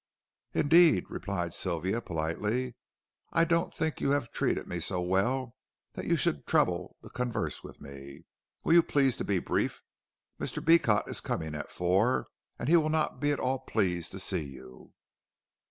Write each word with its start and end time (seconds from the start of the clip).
"Indeed," 0.55 1.05
replied 1.09 1.53
Sylvia, 1.53 2.01
politely, 2.01 2.73
"I 3.31 3.43
don't 3.45 3.71
think 3.71 4.01
you 4.01 4.09
have 4.09 4.31
treated 4.31 4.65
me 4.65 4.79
so 4.79 4.99
well 4.99 5.55
that 5.93 6.07
you 6.07 6.15
should 6.17 6.47
trouble 6.47 6.97
to 7.03 7.09
converse 7.11 7.63
with 7.63 7.79
me. 7.79 8.25
Will 8.63 8.73
you 8.73 8.81
please 8.81 9.15
to 9.17 9.23
be 9.23 9.37
brief. 9.37 9.83
Mr. 10.39 10.57
Beecot 10.59 11.07
is 11.07 11.21
coming 11.21 11.53
at 11.53 11.69
four, 11.69 12.25
and 12.57 12.67
he 12.67 12.77
will 12.77 12.89
not 12.89 13.19
be 13.19 13.31
at 13.31 13.39
all 13.39 13.59
pleased 13.59 14.11
to 14.13 14.19
see 14.19 14.43
you." 14.45 14.91